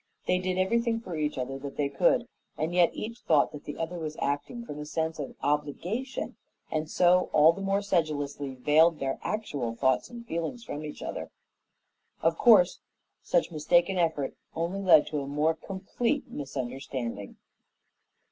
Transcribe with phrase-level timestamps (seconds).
[0.25, 3.77] They did everything for each other that they could, and yet each thought that the
[3.77, 6.37] other was acting from a sense of obligation,
[6.71, 11.29] and so all the more sedulously veiled their actual thoughts and feelings from each other.
[12.23, 12.79] Or course,
[13.21, 17.37] such mistaken effort only led to a more complete misunderstanding.